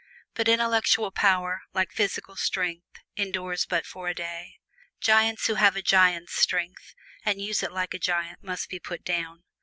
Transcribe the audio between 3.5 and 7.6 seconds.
but for a day. Giants who have a giant's strength and